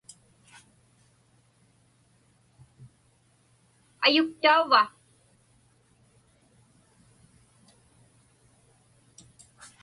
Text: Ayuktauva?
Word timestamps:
Ayuktauva? 4.05 4.81